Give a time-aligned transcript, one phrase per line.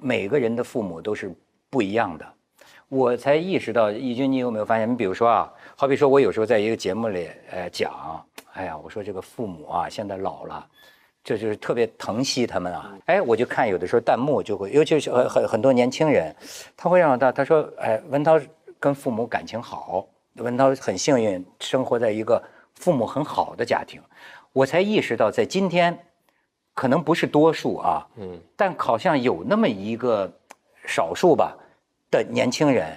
[0.00, 1.34] 每个人的父母都是
[1.70, 2.26] 不一样的。
[2.88, 4.90] 我才意识到，义军，你有没有发现？
[4.90, 8.24] 你比如说啊，好比说我有时候在一个节目里，呃，讲，
[8.54, 10.66] 哎呀，我说这个父母啊，现在老了，
[11.22, 12.98] 这就是特别疼惜他们啊。
[13.04, 16.34] 哎，我就看有的时候弹幕就会，尤其是很很很多年轻人，
[16.76, 18.40] 他会让他他说，哎，文涛
[18.80, 20.06] 跟父母感情好，
[20.36, 22.42] 文涛很幸运，生活在一个
[22.74, 24.00] 父母很好的家庭。
[24.54, 25.98] 我才意识到，在今天，
[26.78, 30.30] 可能不是多数啊，嗯，但好像有那么一个
[30.86, 31.52] 少数吧。
[32.08, 32.96] 的年轻人，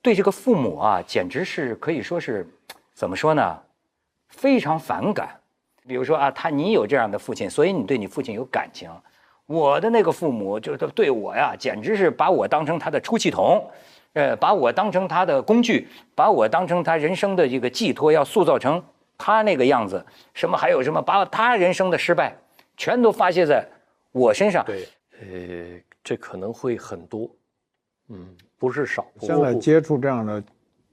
[0.00, 2.48] 对这个父母啊，简直是可以说是，
[2.94, 3.58] 怎么说呢？
[4.28, 5.38] 非常反感。
[5.86, 8.90] 比如说啊，他你有这样的父亲，所以你对你父亲有感情。
[9.44, 13.62] 我的那个父母就是对我呀，简直是把我当成他的出气筒，
[14.14, 18.82] 呃，把我当成他的工具，把我当成他人生的这个寄托，要塑造成
[19.18, 20.02] 他那个样子。
[20.32, 22.34] 什么还有什么，把他人生的失败
[22.76, 23.66] 全都发泄在
[24.12, 24.64] 我身上。
[24.64, 24.88] 对，
[25.20, 27.30] 呃，这可能会很多。
[28.08, 28.28] 嗯，
[28.58, 29.06] 不是少。
[29.20, 30.42] 现在接触这样的，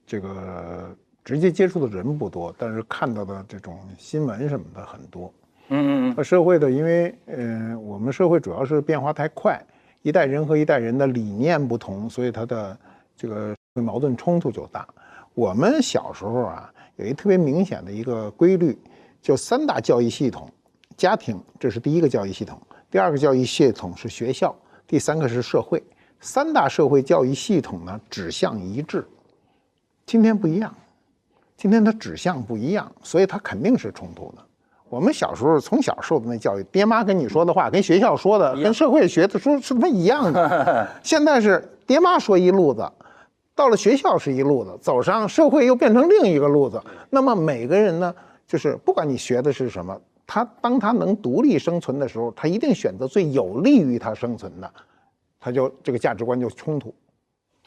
[0.06, 5.32] 这个直接接触的人不多，但是看到的这种新闻什么的很多。
[5.68, 6.24] 嗯嗯嗯。
[6.24, 9.62] 社会的，因为嗯，我们社会主要是变化太快，
[10.02, 12.78] 一代人和一代人的理念不同，所以他的
[13.16, 14.88] 这个矛盾冲突就大。
[15.34, 18.78] 我们小时候啊，有一特别明显的一个规律，
[19.20, 20.48] 就三大教育系统：
[21.02, 22.56] 家庭，这是第一个教育系统；
[22.88, 24.54] 第二个教育系统是学校；
[24.86, 25.82] 第三个是社会。
[26.20, 29.04] 三大社会教育系统呢，指向一致。
[30.06, 30.72] 今天不一样，
[31.56, 34.44] 今天它指向不一样，所以它肯定是冲突的。
[34.88, 40.88] 我们小时候从小受的那教育，爹妈跟你说的话，跟学校说的，跟社会学的说是他妈一样的。
[41.02, 42.88] 现在是爹妈说一路子，
[43.56, 46.80] 到了学校是一路子，走上社会又变成另一个路子。
[47.10, 48.14] 那么每个人呢，
[48.46, 54.70] 就是不管你学的是什么，他当他能独立生存的时候，他一定选择最有利于他生存的。
[55.44, 56.94] 他就这个价值观就冲突，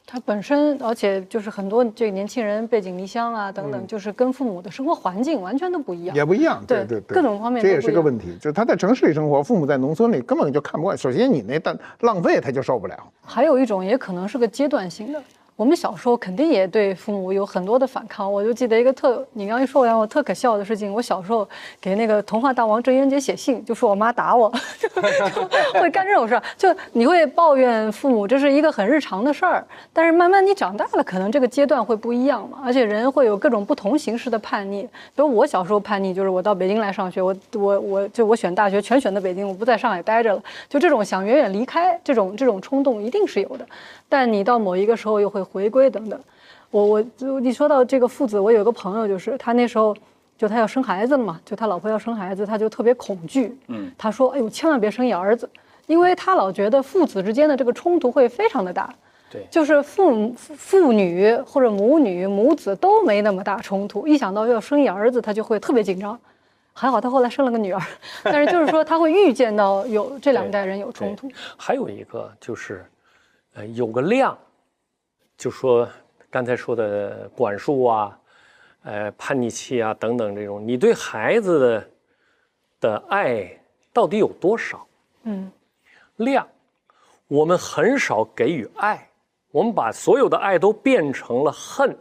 [0.05, 8.33] 他本身，而且就是很多这个年轻人背井离乡啊等等，就是跟父母的生活环境完全都不一样，也不一样，对对对，各种方面这也是个问题。
[8.37, 10.97] 就是他在城市里生活，父母在农村里根本就看不惯。
[10.97, 12.97] 首先你那但浪费他就受不了。
[13.21, 15.21] 还有一种也可能是个阶段性的。
[15.55, 21.47] 我们小时候肯定也对父母有很多的反抗，我就记得一个特，你刚一说让我特可笑的事情，我小时候
[21.79, 24.51] 给那个童话大王郑渊洁写信，就说我妈打我，
[25.79, 29.65] 会干这种事儿，就你会抱怨父母，这是一个很日常的事儿。
[29.93, 34.81] 但是慢慢你长大了，可能这个阶段会不一样嘛，而且人会有各种不同形式的叛逆。
[34.83, 34.89] 比
[35.21, 43.65] 如我小时候叛逆，就是我到北京来上学，我我我就我选大学全选的北京，我不在上海待着了，就这种想远远离开这种这种冲动一定是有的。
[44.07, 46.19] 但你到某一个时候又会回归等等，
[46.71, 49.95] 我我就你说到这个父子，我有个朋友就是他那时候
[50.37, 55.49] 就他要生孩子了嘛，就他老婆要生孩子，他就特别恐惧，嗯，他说哎呦千万别生一儿子，
[55.85, 58.93] 因为他老觉得父子之间的这个冲突会非常的大，
[59.29, 66.19] 对，就是父父女或者母女母子都没那么大冲突，一想到要生一儿子，他就会特别紧张，
[66.73, 67.81] 还好他后来生了个女儿，
[68.23, 72.85] 但是就是说他会预见到有这两代人有冲突，还有一个就是。
[73.57, 74.37] 呃，有个量，
[75.37, 75.87] 就说
[76.29, 78.19] 刚才说的管束啊，
[78.83, 81.89] 呃，叛逆期啊等等这种，你对孩子的
[82.81, 83.49] 的爱
[83.91, 84.85] 到底有多少？
[85.23, 85.51] 嗯，
[86.17, 86.47] 量，
[87.27, 89.09] 我们很少给予爱，
[89.51, 91.97] 我们把所有的爱都变成了恨，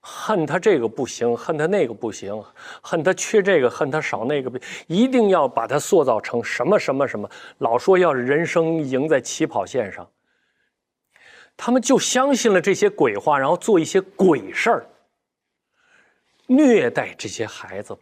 [0.00, 2.42] 恨他这个不行，恨他那个不行，
[2.82, 7.28] 恨他缺这个，恨他少那个，一定要把他塑造成什么什么什么，
[7.58, 10.06] 老说要人生赢在起跑线上。
[11.56, 14.86] 他们就相信了这些鬼话，然后做一些鬼事儿，
[16.46, 17.96] 虐待这些孩子，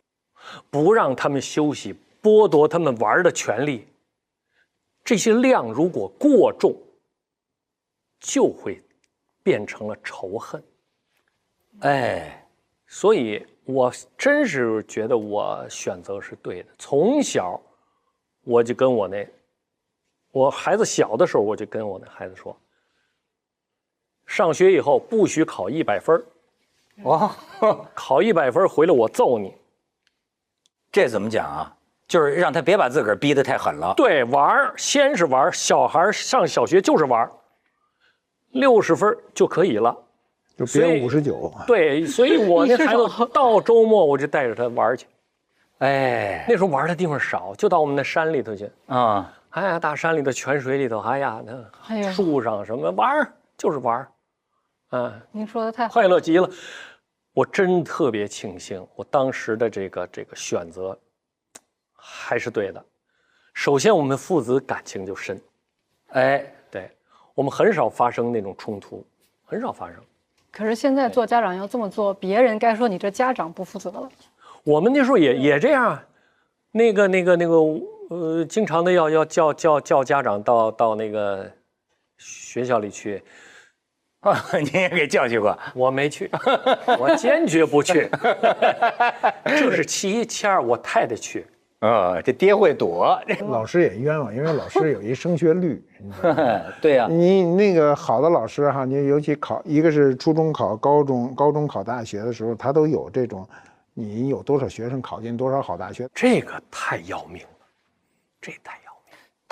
[0.70, 3.86] 不让他们休息，剥夺他们玩的权利。
[5.04, 6.74] 这些量如果过重，
[8.18, 8.82] 就会
[9.42, 10.62] 变成了仇恨。
[11.80, 12.46] 哎，
[12.86, 16.68] 所以我真是觉得我选择是对的。
[16.78, 17.60] 从小
[18.42, 19.28] 我就跟我那，
[20.32, 22.56] 我孩子小的时候，我就跟我那孩子说。
[24.30, 26.24] 上学以后不许考一百分
[27.02, 27.34] 哇，
[27.94, 29.52] 考一百分回来我揍你。
[30.92, 31.74] 这怎么讲啊？
[32.06, 33.92] 就是让他别把自个儿逼得太狠了。
[33.96, 37.32] 对，玩儿先是玩儿小孩上小学就是玩儿
[38.50, 39.92] 六十分就可以了，
[40.56, 41.52] 就别五十九。
[41.66, 43.04] 对，所以我那孩子
[43.34, 45.06] 到周末我就带着他玩去。
[45.78, 49.32] 哎，那时候玩的地方少，就到我们那山里头去啊。
[49.50, 51.42] 哎呀，大山里头、泉水里头，哎呀，
[51.88, 54.06] 那树上什么玩儿就是玩
[54.90, 56.50] 嗯，您说的太快乐极了，
[57.32, 60.98] 我真特别庆幸，我当时的这个这个选择
[61.92, 62.84] 还是对的。
[63.54, 65.40] 首先，我们父子感情就深，
[66.08, 66.90] 哎，对，
[67.34, 69.04] 我们很少发生那种冲突，
[69.44, 69.96] 很少发生。
[70.50, 74.08] 可是现在做家长要这么做，别人该说你这家长不负责了。
[74.64, 76.02] 我们那时候也也这样，
[76.72, 77.54] 那个那个那个
[78.10, 81.48] 呃，经常的要要叫叫叫家长到到那个
[82.18, 83.22] 学校里去，啊，
[84.52, 86.30] 您也给教训过，我没去，
[86.98, 88.10] 我坚决不去。
[89.46, 91.46] 这是其一，其二我太太去。
[91.80, 93.18] 哦，这爹会躲，
[93.48, 95.82] 老师也冤枉，因为老师有一升学率？
[96.82, 103.48] 对呀、你那个好的老师哈，你尤其考一个是初中考高中，高中考大学的时候，他都有这种，
[103.94, 107.66] 你有多少学生考进多少好大学，这个太要命了，
[108.42, 108.89] 这太要命了。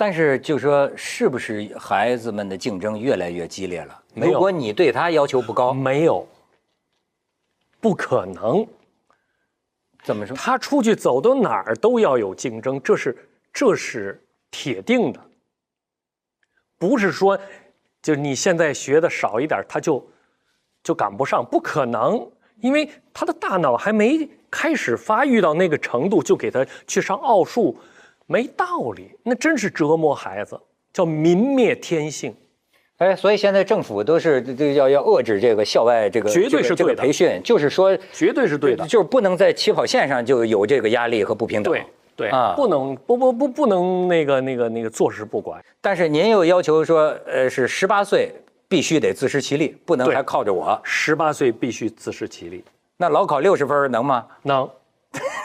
[0.01, 4.01] 但是就说是不是孩子们的竞争越来越激烈了？
[4.13, 6.25] 如果你对他要求不高，没有，
[7.81, 8.65] 不可能。
[10.01, 10.33] 怎么说？
[10.37, 13.13] 他出去走到哪儿都要有竞争，这是
[13.51, 15.19] 这是铁定的，
[16.77, 17.37] 不是说
[18.01, 20.09] 就是你现在学的少一点，他就
[20.81, 22.25] 就赶不上，不可能，
[22.61, 27.77] 因为他的大脑还没开始发育到那个程度，就给他去上奥数，
[28.31, 30.55] 没道理，那真是折磨孩子，
[30.93, 32.31] 叫泯灭天性。
[32.97, 34.39] 哎，所以现在政府都是
[34.75, 41.73] 要要遏制这个校外这个绝对是对的培训，就是说绝对是对的就是不能在起跑线上就有这个压力和不平等。
[41.73, 41.83] 对
[42.15, 45.59] 对啊不能不不不不能那个那个那个坐视不管。
[45.81, 48.31] 但是您又要求说，呃，是十八岁
[48.67, 50.79] 必须得自食其力，不能还靠着我。
[50.83, 52.63] 十八岁必须自食其力，
[52.97, 54.27] 那老考六十分能吗？
[54.43, 54.69] 能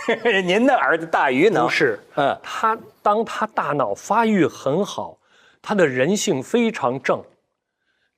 [0.45, 1.65] 您的儿子大于能？
[1.65, 1.99] 不是？
[2.17, 5.19] 嗯，他当他大脑发育很好，
[5.63, 7.23] 他的人性非常正，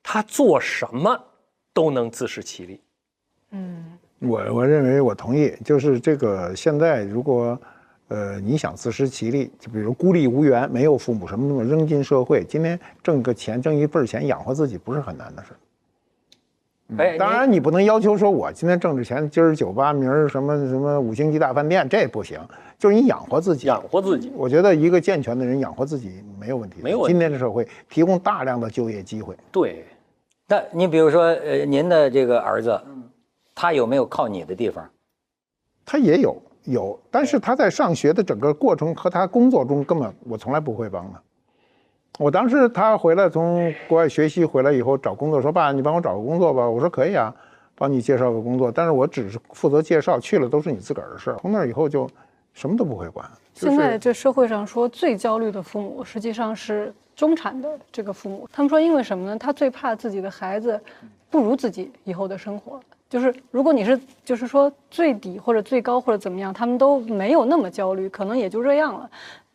[0.02, 1.18] 他做什么
[1.72, 2.80] 都能自食其力。
[3.50, 7.58] 嗯我我认为我同意，就是这个现在如果，
[8.08, 15.56] 呃，你想自食其力，就比如孤立无援，没有父母什么什么扔进社会，今天挣个钱，挣一份钱养活自己不是很难的事儿。
[16.96, 22.38] 哎，当然，你不能要求说我今天挣着钱，今儿酒吧，明儿什么什么五星级大饭店，这不行。
[22.78, 26.76] 就是你养活自己，养活自己，我觉得一个健全的人养活自己没有问题。
[26.82, 29.84] 没有问题今天的社会提供大量的就业机会，对，
[30.46, 32.80] 那你比如说，呃，您的这个儿子，
[33.52, 34.88] 他有没有靠你的地方？
[35.84, 41.20] 他也有有，但是他在上学的整个过程和他工作中根本我从来不会帮他。
[42.18, 46.68] 我当时他回来从国外学习回来以后找工作，说爸，你帮我找个工作吧。
[46.68, 47.34] 我说可以啊，
[47.74, 51.36] 帮你介绍个工作，但是我只是负责介绍，去了都是你自个儿的事儿。
[51.42, 52.08] 从那以后就
[52.54, 53.28] 什么都不会管。
[53.52, 58.48] 现在这社会上说最焦虑的父母，实际上是中产的这个父母。
[58.50, 59.38] 他们说，因为什么呢？
[59.38, 60.80] 他最怕自己的孩子
[61.28, 62.80] 不如自己以后的生活。
[63.08, 69.08] 就是如果你是就是说最底或者最高或者怎么样，他们都没有那么焦虑，可能也就这样了。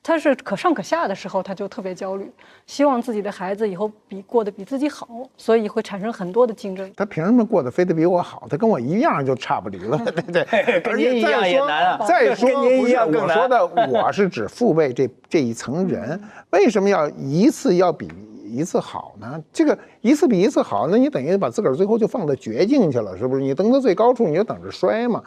[0.04, 2.32] 他是可上可下的时候，他就特别焦虑，
[2.66, 5.08] 希望自己的孩子以后比过得比自己好，
[5.38, 6.92] 所以会产生很多的竞争。
[6.98, 8.48] 他凭什么过得非得比我好？
[8.50, 10.44] 他跟我一样就差不离了， 对不对？
[10.82, 16.20] 跟而且 您一样再说也难啊再说跟您一不是样更难我说的，我是指父辈这这一层人，
[16.50, 18.10] 为什么要一次要比
[18.44, 19.42] 一次好呢？
[19.54, 23.42] 这个一次比一次好，那你等于把自个儿最后就放到绝境去了，是不是？
[23.42, 25.24] 你登到最高处，你就等着摔嘛。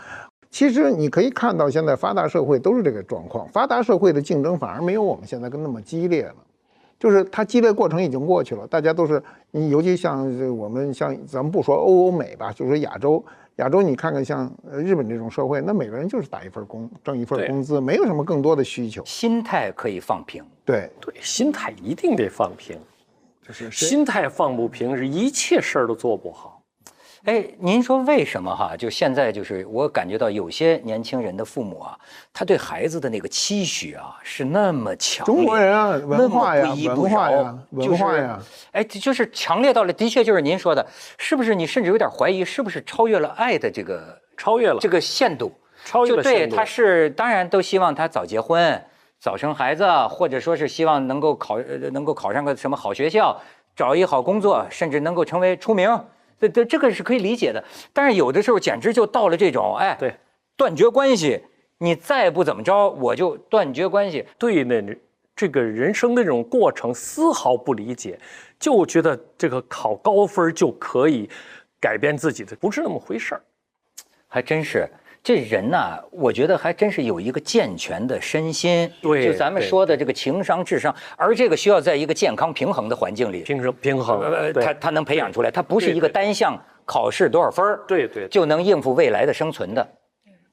[0.54, 6.36] 其实你可以看到，现在发达社会都是这个状况，发达社会的竞争反而没有我们现在跟那么激烈了。
[6.96, 9.20] 就是它激烈过程已经过去了，大家都是
[9.50, 13.22] 你，尤其像这我们像咱们不说欧欧美吧，就说亚洲，
[13.56, 19.04] 亚洲你看看像呃日本这种社会，那每个人就是打一份工，挣一份工资，没有什么更多的需求。
[19.04, 20.40] 心态可以放平。
[20.64, 22.78] 对，对，心态一定得放平，
[23.44, 26.53] 就是心态放不平，是一切事儿都做不好。
[27.24, 28.76] 哎，您说为什么哈？
[28.76, 31.98] 就现在就是我感觉到有些年轻人的父母啊，
[32.34, 41.54] 他对孩子的那个期许啊是那么强烈，中国人啊，文化呀那么不依，不文化饶呀，文化呀，就是，哎，就是强烈到了，的确就是您说的，是不是？
[41.54, 45.50] 你甚至有点怀疑，是不是超越了爱的这个超越了这个限度？
[45.86, 48.84] 超越就对，了限度他是当然都希望他早结婚、
[49.18, 53.40] 早生孩子，或者说是希望能够考呃能够考上个什么好学校，
[53.74, 55.98] 找一好工作，甚至能够成为出名。
[56.48, 57.62] 这这这个是可以理解的。
[57.92, 60.14] 但是有的时候简直就到了这种，哎，对，
[60.56, 61.42] 断绝关系，
[61.78, 64.26] 你再不怎么着，我就断绝关系。
[64.38, 64.82] 对那
[65.36, 68.18] 这个人生的这种过程丝毫不理解，
[68.58, 71.28] 就觉得这个考高分就可以
[71.80, 73.42] 改变自己的，不是那么回事儿。
[74.28, 74.88] 还真是。
[75.24, 89.88] 这人呐、我觉得还真是有一个健全的身心，对就咱们说的这个情商、智商，而这个需要在一个健康平衡的环境里，平衡平衡，呃，他他能培养出来，他不是一个单项考试多少分儿对对就能应付未来的生存的。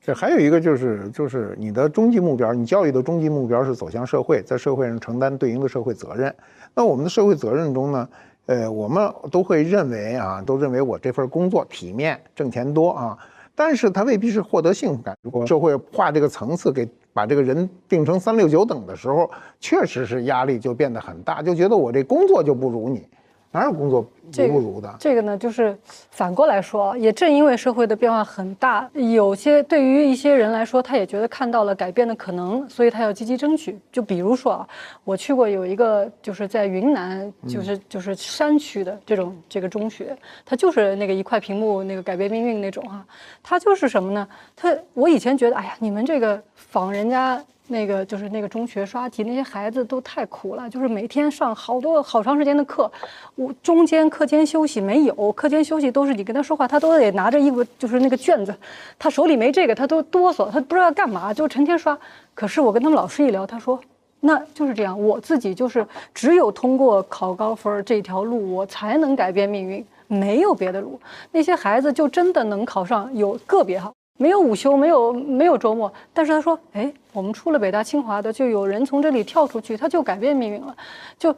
[0.01, 6.33] 这还有一个就是就是你的终极目标，你教育的终极目标是走向社会，在社会上承担对应的社会责任。
[6.73, 8.09] 那我们的社会责任中呢，
[8.45, 13.17] 呃，我们都会认为啊，都认为我这份工作体面，挣钱多啊，
[13.55, 15.17] 但是他未必是获得幸福感。
[15.22, 19.29] 如果社会划这个层次，给把这个人定成三六九等的时候，
[19.60, 23.08] 确实是压力就变得很大，就觉得我这工作就不如你。
[23.51, 24.95] 哪有工作不不如的？
[25.00, 25.77] 这个呢，就是
[26.09, 33.79] 反过来说，也正因为社会的变化很大，有些对于一些人来说，他也觉得看到了改变的可能，所以他要积极争取。
[33.91, 34.67] 就比如说啊，
[35.03, 43.05] 我去过有一个就是在云南，就是就是山区的这种这个中学，它就是那个一块屏幕那个改变命运那种啊，
[43.43, 44.27] 它就是什么呢？
[44.55, 47.41] 它我以前觉得，哎呀，你们这个仿人家。
[47.67, 52.91] 那个就是那个中学刷题，那些孩子都太苦了，就是每天上好多好长时间的课，
[53.35, 58.55] 我中间课课间休息没有，课间休息都是你跟他说话，他都得拿着一个就是那个卷子，
[58.99, 61.97] 他手里没这个他都哆嗦，他不知道要干嘛，就成天刷。
[62.35, 63.79] 可是我跟他们老师一聊，他说
[64.19, 70.99] 那就是这样，我自己就是只有通过考高分这条路，我才能改变命运，没有别的路。
[71.31, 73.91] 那些孩子就真的能考上，有个别哈。
[74.19, 80.75] 没有午休，没有没有周末，但是他说，哎，我们出了北大清华的，就有人从这里跳出去，他就改变命运了。
[81.17, 81.35] 就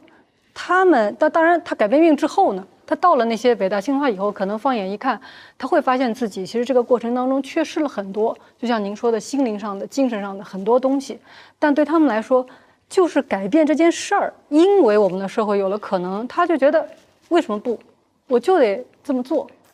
[0.52, 5.20] 他们，但当然他改变命运之后呢，他到了那些北大清华以后，可能放眼一看，
[5.56, 11.18] 他会发现自己其实这个过程当中缺失了很多，就像您说的心灵上的、精神上的很多东西。
[11.58, 12.46] 但对他们来说，
[12.88, 16.86] 就是改变这件事儿，因为我们的社会有了可能，他就觉得
[17.30, 17.78] 为什么不，
[18.28, 19.48] 我就得这么做。